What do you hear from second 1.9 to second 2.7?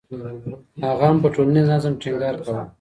ټینګار کاوه.